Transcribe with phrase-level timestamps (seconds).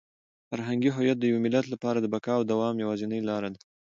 [0.49, 3.59] فرهنګي هویت د یو ملت لپاره د بقا او د دوام یوازینۍ لاره ده.